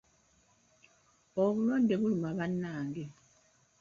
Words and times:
Obulwadde 1.43 1.93
buluma 2.01 2.29
bannange! 2.37 3.05